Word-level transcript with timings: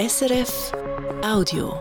SRF 0.00 0.72
Audio. 1.24 1.74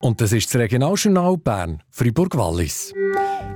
Und 0.00 0.20
das 0.20 0.34
ist 0.34 0.54
das 0.54 0.60
Regionaljournal 0.60 1.38
Bern, 1.38 1.82
Fribourg-Wallis. 1.88 2.92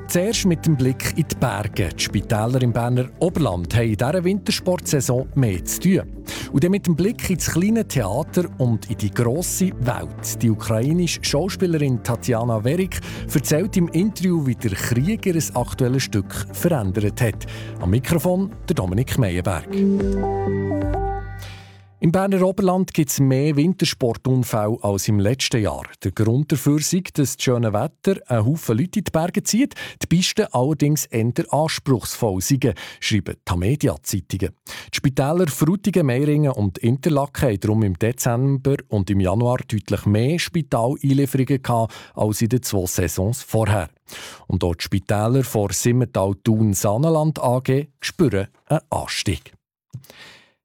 Zuerst 0.06 0.46
mit 0.46 0.64
dem 0.64 0.74
Blick 0.74 1.12
in 1.18 1.26
die 1.28 1.34
Berge. 1.34 1.90
Die 1.90 2.02
Spitäler 2.02 2.62
im 2.62 2.72
Berner 2.72 3.10
Oberland 3.18 3.74
haben 3.74 3.90
in 3.90 3.96
dieser 3.98 4.24
Wintersportsaison 4.24 5.28
mehr 5.34 5.62
zu 5.62 5.80
tun. 5.80 6.24
Und 6.50 6.64
dann 6.64 6.70
mit 6.70 6.86
dem 6.86 6.96
Blick 6.96 7.28
ins 7.28 7.50
kleine 7.50 7.86
Theater 7.86 8.46
und 8.56 8.90
in 8.90 8.96
die 8.96 9.10
grosse 9.10 9.72
Welt. 9.80 10.40
Die 10.42 10.48
ukrainische 10.48 11.22
Schauspielerin 11.22 12.02
Tatjana 12.02 12.64
Werik 12.64 12.98
erzählt 13.30 13.76
im 13.76 13.88
Interview, 13.88 14.46
wie 14.46 14.54
der 14.54 14.70
Krieg 14.70 15.26
ihr 15.26 15.36
aktuelles 15.52 16.04
Stück 16.04 16.46
verändert 16.54 17.20
hat. 17.20 17.46
Am 17.82 17.90
Mikrofon 17.90 18.50
der 18.66 18.74
Dominik 18.74 19.18
Meyerberg. 19.18 19.68
Im 22.00 22.12
Berner 22.12 22.46
Oberland 22.46 22.94
gibt 22.94 23.10
es 23.10 23.18
mehr 23.18 23.56
Wintersportunfälle 23.56 24.78
als 24.82 25.08
im 25.08 25.18
letzten 25.18 25.62
Jahr. 25.62 25.82
Der 26.04 26.12
Grund 26.12 26.52
dafür 26.52 26.78
ist, 26.78 26.92
dass 26.94 27.34
das 27.34 27.42
schöne 27.42 27.72
Wetter 27.72 28.20
einen 28.28 28.46
Haufen 28.46 28.78
Leute 28.78 29.00
in 29.00 29.04
die 29.04 29.10
Berge 29.10 29.42
zieht, 29.42 29.74
die 30.00 30.06
Pisten 30.06 30.46
allerdings 30.52 31.06
eher 31.06 31.32
anspruchsvoll 31.50 32.40
sind, 32.40 32.72
schreiben 33.00 33.34
die 33.50 33.56
Media-Zeitungen. 33.56 34.50
Die 34.92 34.96
Spitäler 34.96 35.48
Frutigen, 35.48 36.06
Meiringen 36.06 36.52
und 36.52 36.78
Interlaken 36.78 37.48
haben 37.48 37.60
darum 37.60 37.82
im 37.82 37.98
Dezember 37.98 38.76
und 38.86 39.10
im 39.10 39.18
Januar 39.18 39.58
deutlich 39.66 40.06
mehr 40.06 40.38
Spitaleinlieferungen 40.38 41.60
gehabt 41.60 41.92
als 42.14 42.42
in 42.42 42.50
den 42.50 42.62
zwei 42.62 42.86
Saisons 42.86 43.42
vorher. 43.42 43.88
Und 44.46 44.62
dort 44.62 44.82
die 44.82 44.84
Spitäler 44.84 45.42
vor 45.42 45.72
Simmental 45.72 46.36
Thun 46.44 46.74
Saanenland 46.74 47.42
AG 47.42 47.88
spüren 48.00 48.46
einen 48.66 48.80
Anstieg. 48.88 49.52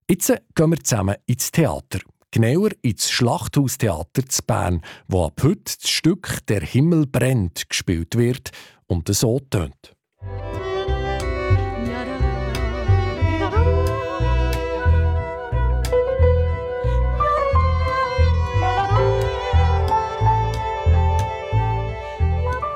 Jetzt 0.09 0.33
gehen 0.55 0.69
wir 0.69 0.79
zusammen 0.83 1.15
ins 1.25 1.51
Theater. 1.51 1.99
Genauer 2.31 2.71
ins 2.81 3.09
Schlachthaustheater 3.09 4.27
zu 4.27 4.41
Bern, 4.43 4.81
wo 5.07 5.25
ab 5.25 5.41
heute 5.43 5.77
das 5.79 5.89
Stück 5.89 6.45
Der 6.47 6.61
Himmel 6.61 7.07
brennt 7.07 7.69
gespielt 7.69 8.17
wird 8.17 8.51
und 8.87 9.07
so 9.13 9.39
tönt. 9.39 9.95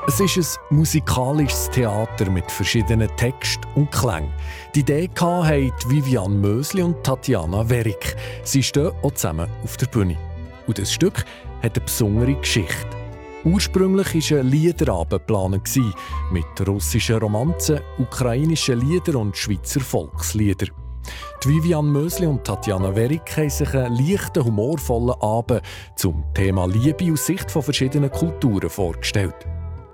Es 0.08 0.20
ist 0.20 0.58
ein 0.70 0.78
musikalisches 0.78 1.68
Theater 1.68 2.30
mit 2.30 2.50
verschiedenen 2.50 3.14
Text 3.18 3.58
und 3.74 3.90
Klängen. 3.90 4.32
Die 4.74 4.80
Idee 4.80 5.10
haben 5.20 5.70
Vivian 5.86 6.40
Mösli 6.40 6.80
und 6.80 7.04
Tatjana 7.04 7.68
Werik. 7.68 8.16
Sie 8.42 8.62
stehen 8.62 8.90
auch 9.02 9.12
zusammen 9.12 9.50
auf 9.62 9.76
der 9.76 9.84
Bühne. 9.84 10.16
Und 10.66 10.78
das 10.78 10.94
Stück 10.94 11.26
hat 11.62 11.76
eine 11.76 11.84
besondere 11.84 12.32
Geschichte. 12.36 12.88
Ursprünglich 13.44 14.30
war 14.30 14.38
ein 14.38 14.46
Liederabend 14.46 15.10
geplant 15.26 15.78
mit 16.32 16.66
russischen 16.66 17.18
Romanzen, 17.18 17.80
ukrainischen 17.98 18.80
Liedern 18.80 19.16
und 19.16 19.36
Schweizer 19.36 19.80
Volksliedern. 19.80 20.70
Die 21.44 21.50
Vivian 21.50 21.92
Mösli 21.92 22.26
und 22.26 22.44
Tatjana 22.44 22.96
Werik 22.96 23.36
haben 23.36 23.50
sich 23.50 23.74
einen 23.74 23.94
leichten, 23.94 24.42
humorvollen 24.42 25.20
Abend 25.20 25.60
zum 25.96 26.24
Thema 26.32 26.64
Liebe 26.66 27.12
aus 27.12 27.26
Sicht 27.26 27.50
von 27.50 27.62
verschiedenen 27.62 28.10
Kulturen 28.10 28.70
vorgestellt. 28.70 29.46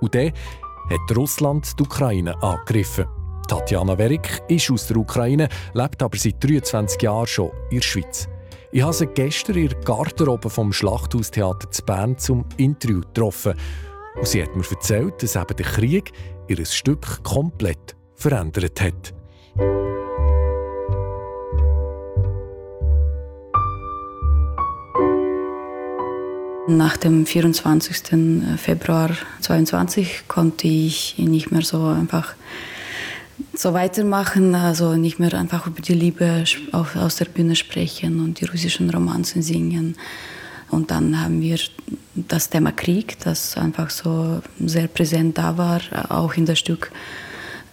Und 0.05 0.15
dann 0.15 0.33
hat 0.91 1.17
Russland 1.17 1.67
die 1.79 1.83
Ukraine 1.83 2.41
angegriffen. 2.43 3.07
Tatjana 3.49 3.97
Werik 3.97 4.43
ist 4.49 4.71
aus 4.71 4.87
der 4.87 4.99
Ukraine, 4.99 5.49
lebt 5.73 6.03
aber 6.03 6.19
seit 6.19 6.45
23 6.45 7.01
Jahren 7.01 7.27
schon 7.27 7.51
in 7.71 7.79
der 7.79 7.83
Schweiz. 7.83 8.29
Ich 8.71 8.83
habe 8.83 8.93
sie 8.93 9.07
gestern 9.07 9.57
in 9.57 9.69
der 9.69 9.81
Garderobe 9.81 10.51
vom 10.51 10.75
Schlachthaustheater 10.75 11.71
zu 11.71 11.83
Bern 11.85 12.19
zum 12.19 12.45
Interview 12.59 13.01
getroffen. 13.01 13.55
Und 14.17 14.27
sie 14.27 14.43
hat 14.43 14.55
mir 14.55 14.65
erzählt, 14.71 15.23
dass 15.23 15.37
eben 15.37 15.57
der 15.57 15.67
Krieg 15.67 16.13
ihr 16.48 16.67
Stück 16.67 17.23
komplett 17.23 17.97
verändert 18.14 18.79
hat. 18.83 19.14
Nach 26.67 26.97
dem 26.97 27.27
24. 27.27 28.57
Februar 28.57 29.11
2022 29.42 30.23
konnte 30.29 30.67
ich 30.67 31.17
nicht 31.19 31.51
mehr 31.52 31.61
so 31.61 31.89
einfach 31.89 32.35
so 33.52 33.75
weitermachen, 33.75 34.55
also 34.55 34.95
nicht 34.95 35.19
mehr 35.19 35.35
einfach 35.35 35.67
über 35.67 35.83
die 35.83 35.92
Liebe 35.92 36.45
aus 36.73 37.17
der 37.17 37.27
Bühne 37.27 37.55
sprechen 37.55 38.19
und 38.20 38.41
die 38.41 38.47
russischen 38.47 38.89
Romanzen 38.89 39.42
singen. 39.42 39.97
Und 40.70 40.91
dann 40.91 41.20
haben 41.20 41.42
wir 41.42 41.58
das 42.14 42.48
Thema 42.48 42.73
Krieg, 42.73 43.19
das 43.20 43.58
einfach 43.58 43.91
so 43.91 44.41
sehr 44.58 44.86
präsent 44.86 45.36
da 45.36 45.58
war, 45.58 45.83
auch 46.08 46.33
in 46.33 46.46
das 46.46 46.58
Stück 46.58 46.91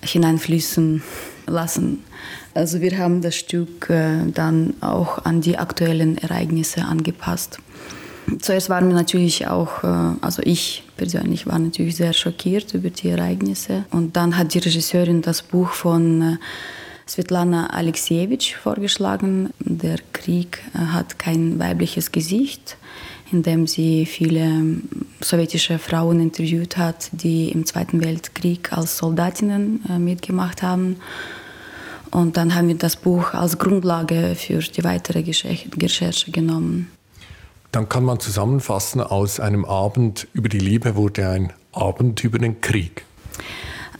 hineinfließen 0.02 1.02
lassen. 1.47 2.03
Also 2.53 2.81
wir 2.81 2.97
haben 2.97 3.22
das 3.22 3.38
Stück 3.38 3.90
äh, 3.90 4.25
dann 4.34 4.73
auch 4.81 5.23
an 5.23 5.40
die 5.40 5.58
aktuellen 5.58 6.18
Ereignisse 6.18 6.84
angepasst. 6.84 7.59
Zuerst 8.40 8.69
waren 8.69 8.88
wir 8.88 8.96
natürlich 8.96 9.47
auch, 9.47 9.84
äh, 9.84 10.16
also 10.22 10.42
ich 10.44 10.84
persönlich 10.97 11.47
war 11.47 11.59
natürlich 11.59 11.96
sehr 11.96 12.14
schockiert 12.14 12.74
über 12.74 12.90
die 12.90 13.09
Ereignisse. 13.09 13.86
Und 13.92 14.16
dann 14.16 14.38
hat 14.38 14.53
die 14.53 14.59
Regisseurin 14.59 15.22
das 15.22 15.42
Buch 15.42 15.69
von 15.69 16.22
äh, 16.22 16.38
Svetlana 17.08 17.72
Alexejewitsch 17.72 18.56
vorgeschlagen. 18.56 19.52
Der 19.59 19.97
Krieg 20.14 20.62
äh, 20.74 20.78
hat 20.78 21.20
kein 21.20 21.59
weibliches 21.59 22.12
Gesicht, 22.12 22.78
indem 23.31 23.68
sie 23.68 24.06
viele 24.06 24.41
ähm, 24.41 24.84
sowjetische 25.20 25.80
Frauen 25.80 26.20
interviewt 26.20 26.78
hat, 26.78 27.09
die 27.12 27.50
im 27.50 27.66
Zweiten 27.66 28.03
Weltkrieg 28.03 28.72
als 28.72 28.97
Soldatinnen 28.97 29.81
mitgemacht 30.00 30.64
haben. 30.64 30.97
Und 32.12 32.36
dann 32.36 32.56
haben 32.56 32.68
wir 32.68 32.75
das 32.75 32.97
Buch 32.97 33.34
als 33.34 33.58
Grundlage 33.58 34.36
für 34.36 34.59
die 34.59 34.84
weitere 34.84 35.20
Recherche 35.20 36.31
genommen. 36.31 36.90
Dann 37.72 37.88
kann 37.88 38.04
man 38.04 38.20
zusammenfassen, 38.20 39.02
aus 39.02 39.40
einem 39.40 39.64
Abend 39.64 40.28
über 40.34 40.50
die 40.50 40.59
Liebe 40.59 40.96
wurde 40.96 41.30
ein 41.30 41.54
Abend 41.72 42.24
über 42.24 42.38
den 42.38 42.59
Krieg. 42.59 43.06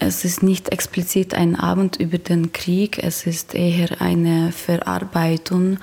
Es 0.04 0.26
ist 0.26 0.42
nicht 0.42 0.70
explizit 0.70 1.36
ein 1.36 1.56
Abend 1.56 1.96
über 1.96 2.18
den 2.18 2.52
Krieg, 2.52 3.02
es 3.04 3.28
ist 3.28 3.54
eher 3.54 4.02
eine 4.02 4.52
Verarbeitung 4.52 5.78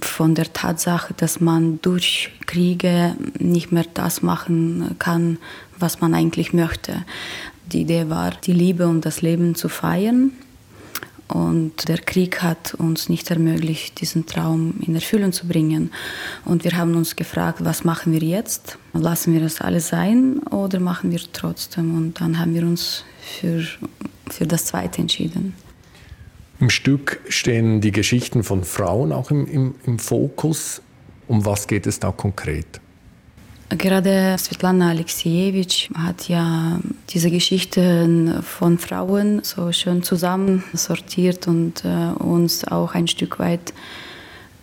von 0.00 0.34
der 0.34 0.52
Tatsache, 0.52 1.12
dass 1.14 1.40
man 1.40 1.78
durch 1.82 2.30
Kriege 2.46 3.14
nicht 3.38 3.70
mehr 3.70 3.84
das 3.92 4.22
machen 4.22 4.96
kann, 4.98 5.38
was 5.78 6.00
man 6.00 6.14
eigentlich 6.14 6.54
möchte. 6.54 7.04
Die 7.70 7.82
Idee 7.82 8.08
war, 8.08 8.30
die 8.30 8.54
Liebe 8.54 8.88
und 8.88 9.04
das 9.04 9.20
Leben 9.20 9.54
zu 9.54 9.68
feiern 9.68 10.32
und 11.30 11.88
der 11.88 11.98
Krieg 11.98 12.42
hat 12.42 12.74
uns 12.74 13.08
nicht 13.08 13.30
ermöglicht, 13.30 14.00
diesen 14.00 14.26
Traum 14.26 14.74
in 14.86 14.94
Erfüllung 14.94 15.32
zu 15.32 15.46
bringen. 15.46 15.90
Und 16.44 16.64
wir 16.64 16.76
haben 16.76 16.94
uns 16.96 17.16
gefragt, 17.16 17.64
was 17.64 17.84
machen 17.84 18.12
wir 18.12 18.20
jetzt? 18.20 18.78
Lassen 18.92 19.32
wir 19.32 19.40
das 19.40 19.60
alles 19.60 19.88
sein 19.88 20.40
oder 20.50 20.80
machen 20.80 21.10
wir 21.10 21.20
trotzdem? 21.32 21.96
Und 21.96 22.20
dann 22.20 22.38
haben 22.38 22.54
wir 22.54 22.62
uns 22.62 23.04
für, 23.20 23.64
für 24.28 24.46
das 24.46 24.66
Zweite 24.66 25.00
entschieden. 25.00 25.54
Im 26.58 26.68
Stück 26.68 27.20
stehen 27.28 27.80
die 27.80 27.92
Geschichten 27.92 28.42
von 28.42 28.64
Frauen 28.64 29.12
auch 29.12 29.30
im, 29.30 29.46
im, 29.46 29.74
im 29.86 29.98
Fokus. 29.98 30.82
Um 31.26 31.46
was 31.46 31.68
geht 31.68 31.86
es 31.86 32.00
da 32.00 32.10
konkret? 32.10 32.80
Gerade 33.70 34.36
Svetlana 34.36 34.90
Alexejewitsch 34.90 35.90
hat 35.94 36.28
ja 36.28 36.80
diese 37.10 37.30
Geschichten 37.30 38.42
von 38.42 38.78
Frauen 38.78 39.44
so 39.44 39.70
schön 39.70 40.02
zusammensortiert 40.02 41.46
und 41.46 41.84
äh, 41.84 42.12
uns 42.20 42.66
auch 42.66 42.94
ein 42.94 43.06
Stück 43.06 43.38
weit 43.38 43.72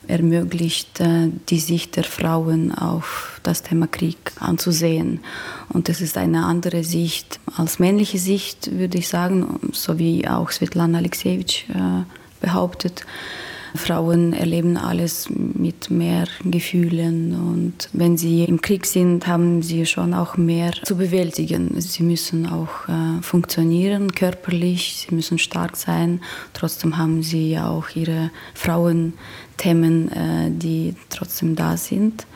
ermöglicht, 0.07 0.99
äh, 0.99 1.29
die 1.47 1.59
Sicht 1.59 1.95
der 1.95 2.03
Frauen 2.03 2.73
auf 2.73 3.39
das 3.43 3.63
Thema 3.63 3.87
Krieg 3.87 4.17
anzusehen. 4.41 5.21
Und 5.69 5.87
das 5.87 6.01
ist 6.01 6.17
eine 6.17 6.45
andere 6.45 6.83
Sicht 6.83 7.39
als 7.55 7.79
männliche 7.79 8.19
Sicht, 8.19 8.77
würde 8.77 8.97
ich 8.97 9.07
sagen, 9.07 9.71
so 9.71 9.97
wie 9.97 10.27
auch 10.27 10.51
Svetlana 10.51 10.97
Alexejewitsch 10.97 11.69
äh, 11.69 12.03
behauptet. 12.41 13.05
Frauen 13.77 14.33
erleben 14.33 14.77
alles 14.77 15.27
mit 15.29 15.89
mehr 15.89 16.25
Gefühlen 16.43 17.33
und 17.33 17.89
wenn 17.93 18.17
sie 18.17 18.43
im 18.43 18.61
Krieg 18.61 18.85
sind, 18.85 19.27
haben 19.27 19.61
sie 19.61 19.85
schon 19.85 20.13
auch 20.13 20.37
mehr 20.37 20.71
zu 20.83 20.97
bewältigen. 20.97 21.79
Sie 21.79 22.03
müssen 22.03 22.47
auch 22.47 22.87
äh, 22.87 23.21
funktionieren 23.21 24.11
körperlich, 24.11 25.05
sie 25.07 25.15
müssen 25.15 25.37
stark 25.37 25.75
sein. 25.75 26.21
Trotzdem 26.53 26.97
haben 26.97 27.23
sie 27.23 27.51
ja 27.51 27.69
auch 27.69 27.89
ihre 27.95 28.31
Frauenthemen, 28.53 30.11
äh, 30.11 30.51
die 30.51 30.95
trotzdem 31.09 31.55
da 31.55 31.77
sind. 31.77 32.27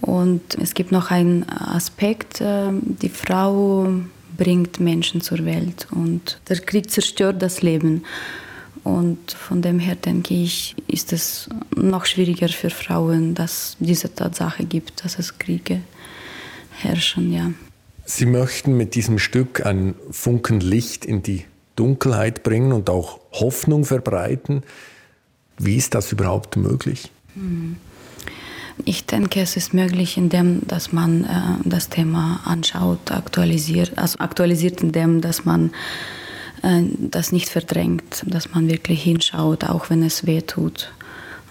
Und 0.00 0.56
es 0.60 0.74
gibt 0.74 0.92
noch 0.92 1.10
einen 1.10 1.48
Aspekt, 1.48 2.40
äh, 2.40 2.70
die 2.72 3.10
Frau 3.10 3.88
bringt 4.36 4.80
Menschen 4.80 5.20
zur 5.20 5.44
Welt 5.44 5.86
und 5.90 6.40
der 6.48 6.58
Krieg 6.60 6.90
zerstört 6.90 7.42
das 7.42 7.60
Leben. 7.60 8.04
Und 8.82 9.32
von 9.32 9.62
dem 9.62 9.78
her 9.78 9.94
denke 9.94 10.34
ich, 10.34 10.74
ist 10.86 11.12
es 11.12 11.48
noch 11.76 12.06
schwieriger 12.06 12.48
für 12.48 12.70
Frauen, 12.70 13.34
dass 13.34 13.76
diese 13.78 14.14
Tatsache 14.14 14.64
gibt, 14.64 15.04
dass 15.04 15.18
es 15.18 15.38
Kriege 15.38 15.82
herrschen, 16.78 17.32
ja. 17.32 17.50
Sie 18.06 18.26
möchten 18.26 18.76
mit 18.76 18.94
diesem 18.94 19.18
Stück 19.18 19.64
einen 19.64 19.94
Funken 20.10 20.60
Licht 20.60 21.04
in 21.04 21.22
die 21.22 21.44
Dunkelheit 21.76 22.42
bringen 22.42 22.72
und 22.72 22.90
auch 22.90 23.20
Hoffnung 23.32 23.84
verbreiten. 23.84 24.62
Wie 25.58 25.76
ist 25.76 25.94
das 25.94 26.10
überhaupt 26.10 26.56
möglich? 26.56 27.10
Hm. 27.34 27.76
Ich 28.84 29.04
denke, 29.04 29.40
es 29.40 29.56
ist 29.56 29.74
möglich, 29.74 30.16
indem 30.16 30.66
dass 30.66 30.92
man 30.92 31.24
äh, 31.24 31.28
das 31.64 31.88
Thema 31.88 32.40
anschaut, 32.44 33.10
aktualisiert, 33.12 33.92
also 33.96 34.18
aktualisiert, 34.18 34.80
indem 34.80 35.20
dass 35.20 35.44
man 35.44 35.72
das 36.62 37.32
nicht 37.32 37.48
verdrängt, 37.48 38.24
dass 38.26 38.52
man 38.52 38.68
wirklich 38.68 39.02
hinschaut, 39.02 39.64
auch 39.64 39.90
wenn 39.90 40.02
es 40.02 40.26
weh 40.26 40.42
tut. 40.42 40.92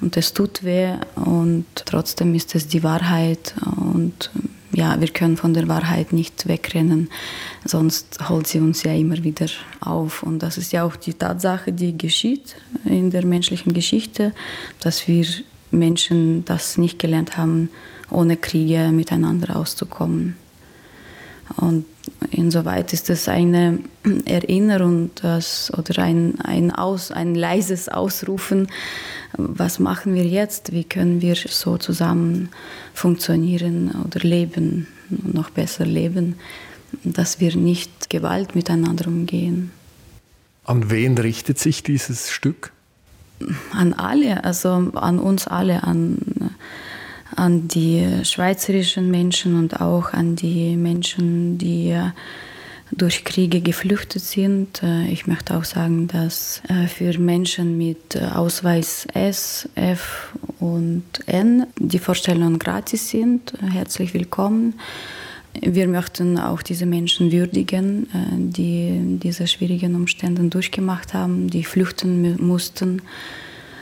Und 0.01 0.15
es 0.15 0.33
tut 0.33 0.63
weh 0.63 0.93
und 1.15 1.65
trotzdem 1.85 2.33
ist 2.33 2.55
es 2.55 2.67
die 2.67 2.83
Wahrheit 2.83 3.53
und 3.75 4.29
ja, 4.71 4.99
wir 5.01 5.07
können 5.09 5.35
von 5.35 5.53
der 5.53 5.67
Wahrheit 5.67 6.13
nicht 6.13 6.47
wegrennen, 6.47 7.09
sonst 7.65 8.29
holt 8.29 8.47
sie 8.47 8.59
uns 8.59 8.83
ja 8.83 8.93
immer 8.93 9.21
wieder 9.23 9.47
auf. 9.81 10.23
Und 10.23 10.39
das 10.39 10.57
ist 10.57 10.71
ja 10.71 10.83
auch 10.83 10.95
die 10.95 11.13
Tatsache, 11.13 11.73
die 11.73 11.97
geschieht 11.97 12.55
in 12.85 13.09
der 13.09 13.25
menschlichen 13.25 13.73
Geschichte, 13.73 14.31
dass 14.79 15.07
wir 15.07 15.25
Menschen 15.71 16.45
das 16.45 16.77
nicht 16.77 16.99
gelernt 16.99 17.35
haben, 17.35 17.69
ohne 18.09 18.37
Kriege 18.37 18.89
miteinander 18.91 19.55
auszukommen. 19.55 20.35
Und 21.57 21.85
insoweit 22.31 22.93
ist 22.93 23.09
es 23.09 23.27
eine 23.27 23.79
Erinnerung 24.25 25.11
das, 25.21 25.71
oder 25.77 26.01
ein, 26.01 26.39
ein, 26.41 26.71
Aus, 26.71 27.11
ein 27.11 27.35
leises 27.35 27.89
Ausrufen, 27.89 28.67
was 29.37 29.79
machen 29.79 30.13
wir 30.15 30.25
jetzt, 30.25 30.71
wie 30.71 30.83
können 30.83 31.21
wir 31.21 31.35
so 31.35 31.77
zusammen 31.77 32.49
funktionieren 32.93 33.91
oder 34.05 34.19
leben, 34.21 34.87
noch 35.09 35.49
besser 35.49 35.85
leben, 35.85 36.35
dass 37.03 37.39
wir 37.39 37.55
nicht 37.55 38.09
Gewalt 38.09 38.55
miteinander 38.55 39.07
umgehen. 39.07 39.71
An 40.65 40.89
wen 40.89 41.17
richtet 41.17 41.59
sich 41.59 41.83
dieses 41.83 42.31
Stück? 42.31 42.71
An 43.71 43.93
alle, 43.93 44.43
also 44.43 44.69
an 44.69 45.19
uns 45.19 45.47
alle, 45.47 45.83
an 45.83 46.17
an 47.35 47.67
die 47.67 48.05
schweizerischen 48.23 49.11
Menschen 49.11 49.57
und 49.57 49.81
auch 49.81 50.13
an 50.13 50.35
die 50.35 50.75
Menschen, 50.75 51.57
die 51.57 51.95
durch 52.91 53.23
Kriege 53.23 53.61
geflüchtet 53.61 54.23
sind. 54.23 54.81
Äh, 54.83 55.07
ich 55.07 55.27
möchte 55.27 55.55
auch 55.55 55.63
sagen, 55.63 56.07
dass 56.07 56.61
äh, 56.67 56.87
für 56.87 57.17
Menschen 57.19 57.77
mit 57.77 58.15
äh, 58.15 58.25
Ausweis 58.33 59.07
S, 59.13 59.69
F 59.75 60.33
und 60.59 61.03
N 61.27 61.67
die 61.77 61.99
Vorstellungen 61.99 62.59
gratis 62.59 63.09
sind. 63.09 63.53
Herzlich 63.61 64.13
willkommen. 64.13 64.79
Wir 65.61 65.87
möchten 65.87 66.37
auch 66.37 66.61
diese 66.61 66.85
Menschen 66.85 67.31
würdigen, 67.31 68.07
die 68.53 69.17
diese 69.19 69.47
schwierigen 69.47 69.95
Umstände 69.95 70.43
durchgemacht 70.43 71.15
haben, 71.15 71.49
die 71.49 71.63
flüchten 71.63 72.37
mussten. 72.45 73.01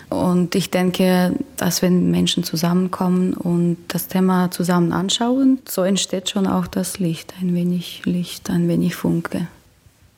Und 0.09 0.55
ich 0.55 0.71
denke, 0.71 1.33
dass 1.57 1.81
wenn 1.81 2.11
Menschen 2.11 2.43
zusammenkommen 2.43 3.33
und 3.33 3.77
das 3.89 4.07
Thema 4.07 4.51
zusammen 4.51 4.93
anschauen, 4.93 5.59
so 5.67 5.83
entsteht 5.83 6.29
schon 6.29 6.47
auch 6.47 6.67
das 6.67 6.99
Licht, 6.99 7.33
ein 7.41 7.53
wenig 7.53 8.03
Licht, 8.05 8.49
ein 8.49 8.67
wenig 8.69 8.95
Funke. 8.95 9.47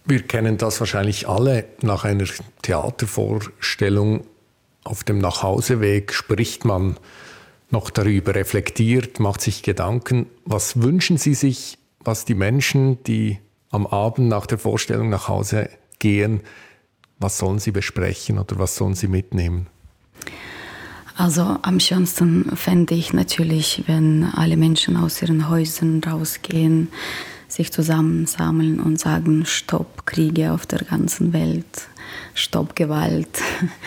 Wir 0.06 0.21
kennen 0.21 0.57
das 0.57 0.80
wahrscheinlich 0.80 1.27
alle. 1.27 1.65
Nach 1.81 2.03
einer 2.03 2.25
Theatervorstellung 2.62 4.25
auf 4.83 5.03
dem 5.03 5.19
Nachhauseweg 5.19 6.13
spricht 6.13 6.65
man 6.65 6.97
noch 7.71 7.89
darüber, 7.89 8.33
reflektiert, 8.35 9.19
macht 9.19 9.42
sich 9.42 9.62
Gedanken. 9.63 10.27
Was 10.45 10.81
wünschen 10.81 11.18
Sie 11.18 11.35
sich, 11.35 11.77
was 12.00 12.25
die 12.25 12.33
Menschen, 12.33 13.03
die 13.03 13.39
am 13.69 13.85
Abend 13.85 14.30
nach 14.30 14.45
der 14.45 14.57
Vorstellung 14.57 15.09
nach 15.09 15.27
Hause 15.27 15.69
gehen, 16.00 16.42
was 17.19 17.38
sollen 17.38 17.59
sie 17.59 17.71
besprechen 17.71 18.39
oder 18.39 18.57
was 18.57 18.75
sollen 18.75 18.95
sie 18.95 19.07
mitnehmen? 19.07 19.68
Also 21.19 21.57
am 21.63 21.81
schönsten 21.81 22.56
fände 22.56 22.95
ich 22.95 23.12
natürlich, 23.12 23.83
wenn 23.88 24.24
alle 24.24 24.56
Menschen 24.56 24.95
aus 24.95 25.21
ihren 25.21 25.50
Häusern 25.50 26.01
rausgehen, 26.01 26.88
sich 27.50 27.74
zusammensammeln 27.74 28.80
und 28.80 29.01
sagen, 29.01 29.44
Stopp 29.45 30.06
Kriege 30.06 30.54
auf 30.54 30.66
der 30.66 30.80
ganzen 30.80 31.33
Welt, 31.33 31.89
Stopp 32.36 32.74
Gewalt. 32.74 33.42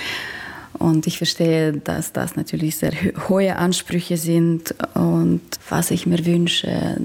Und 0.79 1.07
ich 1.07 1.17
verstehe, 1.17 1.73
dass 1.73 2.13
das 2.13 2.37
natürlich 2.37 2.77
sehr 2.77 2.93
hohe 3.29 3.57
Ansprüche 3.57 4.19
sind. 4.19 4.75
Und 4.93 5.41
was 5.71 5.91
ich 5.91 6.05
mir 6.05 6.27
wünsche, 6.27 6.99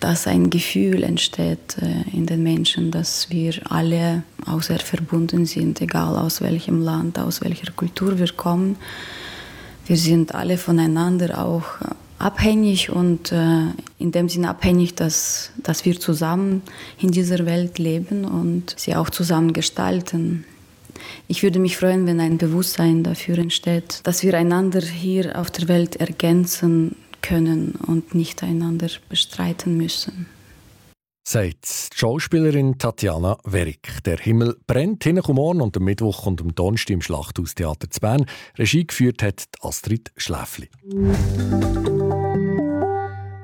dass 0.00 0.26
ein 0.26 0.50
Gefühl 0.50 1.04
entsteht 1.04 1.76
äh, 1.80 2.16
in 2.16 2.26
den 2.26 2.42
Menschen, 2.42 2.90
dass 2.90 3.30
wir 3.30 3.54
alle 3.70 4.24
auch 4.44 4.62
sehr 4.62 4.80
verbunden 4.80 5.46
sind, 5.46 5.80
egal 5.80 6.16
aus 6.16 6.40
welchem 6.40 6.80
Land, 6.80 7.18
aus 7.18 7.42
welcher 7.42 7.70
Kultur 7.70 8.18
wir 8.18 8.32
kommen 8.32 8.76
wir 9.88 9.96
sind 9.96 10.34
alle 10.34 10.58
voneinander 10.58 11.44
auch 11.44 11.64
abhängig 12.18 12.90
und 12.90 13.32
äh, 13.32 13.68
in 13.98 14.12
dem 14.12 14.28
Sinne 14.28 14.50
abhängig, 14.50 14.94
dass, 14.94 15.50
dass 15.62 15.84
wir 15.84 15.98
zusammen 15.98 16.62
in 16.98 17.10
dieser 17.10 17.46
Welt 17.46 17.78
leben 17.78 18.24
und 18.24 18.74
sie 18.76 18.96
auch 18.96 19.10
zusammen 19.10 19.52
gestalten. 19.52 20.44
Ich 21.28 21.42
würde 21.42 21.60
mich 21.60 21.76
freuen, 21.76 22.06
wenn 22.06 22.20
ein 22.20 22.38
Bewusstsein 22.38 23.04
dafür 23.04 23.38
entsteht, 23.38 24.00
dass 24.02 24.22
wir 24.22 24.34
einander 24.34 24.80
hier 24.80 25.38
auf 25.38 25.50
der 25.50 25.68
Welt 25.68 25.96
ergänzen 25.96 26.96
können 27.22 27.72
und 27.86 28.14
nicht 28.14 28.42
einander 28.42 28.88
bestreiten 29.08 29.76
müssen 29.76 30.26
sagt 31.28 31.92
die 31.92 31.98
Schauspielerin 31.98 32.78
Tatjana 32.78 33.36
Werik. 33.44 34.02
Der 34.06 34.16
Himmel 34.16 34.56
brennt 34.66 35.04
hinten 35.04 35.34
morgen 35.34 35.60
und 35.60 35.76
am 35.76 35.84
Mittwoch 35.84 36.24
und 36.24 36.40
am 36.40 36.54
Donnerstag 36.54 36.94
im 36.94 37.02
Schlachthaustheater 37.02 37.90
zu 37.90 38.00
Bern. 38.00 38.24
Regie 38.56 38.86
geführt 38.86 39.22
hat 39.22 39.44
Astrid 39.60 40.10
Schläfli. 40.16 40.70
In 40.90 41.12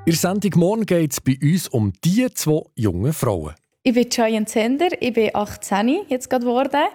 der 0.07 0.15
Sendung 0.15 0.53
morgen 0.57 0.87
geht 0.87 1.13
es 1.13 1.21
bei 1.21 1.37
uns 1.43 1.69
um 1.69 1.93
die 2.03 2.27
zwei 2.33 2.63
jungen 2.75 3.13
Frauen. 3.13 3.53
Ich 3.83 3.93
bin 3.93 4.09
Cheyenne 4.09 4.47
Zender, 4.47 4.89
ich 4.99 5.13
bin 5.13 5.29
18 5.35 6.07
jetzt 6.09 6.31
gerade 6.31 6.47
geworden. 6.47 6.87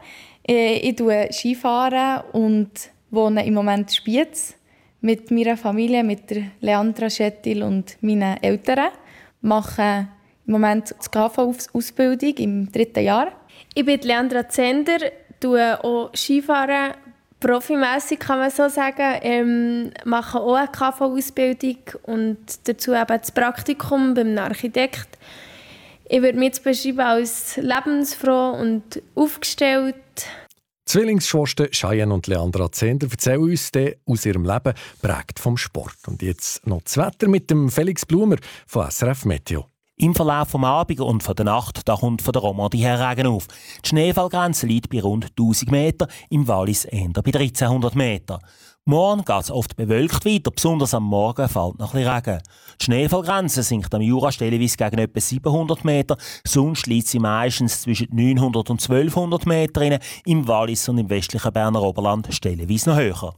Äh, 0.47 0.77
ich 0.77 0.95
tue 0.95 1.29
Skifahren 1.31 2.23
und 2.31 2.71
wohne 3.11 3.45
im 3.45 3.53
Moment 3.53 3.91
in 3.91 3.95
Spiez 3.95 4.55
mit 5.01 5.29
meiner 5.29 5.55
Familie, 5.55 6.03
mit 6.03 6.33
Leandra 6.61 7.11
Schettil 7.11 7.61
und 7.61 7.95
meinen 8.01 8.41
Eltern. 8.41 8.89
Mache 9.41 10.07
im 10.49 10.53
Moment 10.53 10.95
die 11.05 11.09
KV-Ausbildung 11.11 12.33
im 12.37 12.71
dritten 12.71 13.03
Jahr. 13.03 13.31
Ich 13.75 13.85
bin 13.85 14.01
Leandra 14.01 14.49
Zender, 14.49 14.97
tue 15.39 15.83
auch 15.83 16.09
Skifahren, 16.15 16.95
profimässig 17.39 18.19
kann 18.19 18.39
man 18.39 18.49
so 18.49 18.67
sagen. 18.67 19.19
Ähm, 19.21 19.91
mache 20.05 20.39
auch 20.39 20.55
eine 20.55 20.67
KV-Ausbildung 20.67 21.77
und 22.01 22.37
dazu 22.63 22.93
eben 22.93 23.05
das 23.07 23.31
Praktikum 23.31 24.15
beim 24.15 24.39
Architekt. 24.39 25.19
Ich 26.05 26.19
würde 26.23 26.39
mich 26.39 26.47
jetzt 26.47 26.63
beschreiben 26.63 27.01
als 27.01 27.57
lebensfroh 27.57 28.57
und 28.59 29.03
aufgestellt. 29.13 29.95
Zwillingsschwestern 30.85 31.69
Cheyenne 31.69 32.11
und 32.11 32.25
Leandra 32.25 32.71
Zender 32.71 33.07
erzählen 33.11 33.39
uns 33.39 33.69
aus 34.07 34.25
ihrem 34.25 34.45
Leben 34.45 34.73
prägt 34.99 35.37
vom 35.37 35.57
Sport. 35.57 36.07
Und 36.07 36.23
jetzt 36.23 36.65
noch 36.65 36.81
das 36.81 36.97
Wetter 36.97 37.27
mit 37.27 37.51
dem 37.51 37.69
Felix 37.69 38.03
Blumer 38.03 38.37
von 38.65 38.89
SRF 38.89 39.25
Meteo. 39.25 39.67
Im 40.01 40.15
Verlauf 40.15 40.53
des 40.53 40.63
Abends 40.63 41.01
und 41.01 41.23
von 41.23 41.35
der 41.35 41.43
Nacht 41.43 41.81
da 41.85 41.97
kommt 41.97 42.21
von 42.21 42.31
der 42.31 42.41
Romandie 42.41 42.77
her 42.77 43.09
Regen 43.09 43.27
auf. 43.27 43.47
Die 43.83 43.89
Schneefallgrenze 43.89 44.65
liegt 44.65 44.89
bei 44.89 45.01
rund 45.01 45.25
1000 45.37 45.69
Meter, 45.71 46.07
im 46.29 46.47
Wallis 46.47 46.85
eher 46.85 47.09
bei 47.09 47.19
1300 47.25 47.95
Meter. 47.95 48.39
Morgen 48.85 49.25
geht 49.25 49.41
es 49.41 49.51
oft 49.51 49.75
bewölkt 49.75 50.23
weiter, 50.25 50.51
besonders 50.51 50.93
am 50.93 51.03
Morgen 51.03 51.49
fällt 51.49 51.79
noch 51.79 51.95
ein 51.95 52.07
Regen. 52.07 52.41
Die 52.79 52.85
Schneefallgrenze 52.85 53.61
sinkt 53.61 53.93
am 53.93 54.01
Jura 54.01 54.31
stellenweise 54.31 54.77
gegen 54.77 54.99
etwa 54.99 55.19
700 55.19 55.83
Meter, 55.83 56.15
sonst 56.47 56.87
liegt 56.87 57.07
sie 57.07 57.19
meistens 57.19 57.81
zwischen 57.81 58.07
900 58.09 58.69
und 58.69 58.81
1200 58.81 59.45
Meter, 59.47 59.99
im 60.23 60.47
Wallis 60.47 60.87
und 60.87 60.99
im 60.99 61.09
westlichen 61.09 61.51
Berner 61.51 61.81
Oberland 61.81 62.33
stellenweise 62.33 62.89
noch 62.89 62.97
höher. 62.97 63.35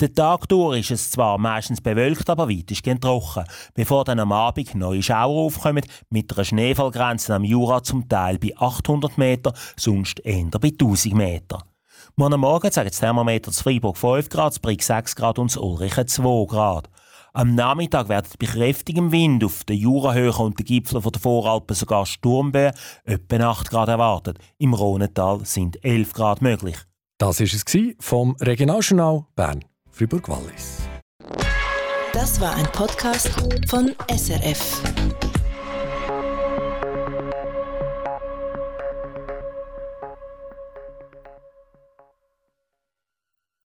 Den 0.00 0.14
Tag 0.14 0.48
durch 0.48 0.78
ist 0.78 0.90
es 0.90 1.10
zwar 1.10 1.38
meistens 1.38 1.80
bewölkt, 1.80 2.28
aber 2.30 2.48
weitestgehend 2.48 3.02
trocken, 3.02 3.44
bevor 3.74 4.04
dann 4.04 4.18
am 4.18 4.32
Abend 4.32 4.74
neue 4.74 5.02
Schauer 5.02 5.46
aufkommen, 5.46 5.84
mit 6.08 6.32
einer 6.32 6.44
Schneefallgrenze 6.44 7.34
am 7.34 7.44
Jura 7.44 7.82
zum 7.82 8.08
Teil 8.08 8.38
bei 8.38 8.52
800 8.56 9.18
Meter, 9.18 9.52
sonst 9.76 10.20
eher 10.20 10.50
bei 10.60 10.68
1000 10.68 11.14
Meter. 11.14 11.64
Morgen 12.16 12.40
Morgen 12.40 12.70
zeigt 12.70 12.90
das 12.90 13.00
Thermometer 13.00 13.52
zu 13.52 13.62
Freiburg 13.62 13.96
5 13.96 14.28
Grad, 14.28 14.54
zu 14.54 14.60
Brig 14.60 14.82
6 14.82 15.16
Grad 15.16 15.38
und 15.38 15.50
zu 15.50 15.62
Ulrichen 15.62 16.06
2 16.06 16.46
Grad. 16.46 16.88
Am 17.32 17.54
Nachmittag 17.54 18.08
werden 18.08 18.26
bei 18.40 18.46
kräftigem 18.46 19.12
Wind 19.12 19.44
auf 19.44 19.62
den 19.64 19.76
Jurahöhen 19.78 20.34
und 20.34 20.58
den 20.58 20.66
Gipfeln 20.66 21.02
der 21.02 21.20
Voralpen 21.20 21.76
sogar 21.76 22.04
Sturmböen 22.04 22.72
etwa 23.04 23.50
8 23.50 23.70
Grad 23.70 23.88
erwartet. 23.88 24.38
Im 24.58 24.74
Rhonental 24.74 25.44
sind 25.44 25.84
11 25.84 26.12
Grad 26.12 26.42
möglich. 26.42 26.76
Das 27.20 27.38
war 27.38 27.52
es 27.52 27.66
vom 28.00 28.34
Regionaljournal 28.40 29.26
Bern, 29.36 29.62
Fribourg-Wallis. 29.90 30.78
Das 32.14 32.40
war 32.40 32.54
ein 32.54 32.64
Podcast 32.72 33.28
von 33.68 33.94
SRF. 34.08 35.29